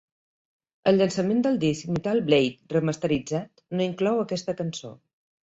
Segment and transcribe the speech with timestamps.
[0.91, 4.95] El llançament del disc Metal Blade remasteritzat no inclou aquesta cançó.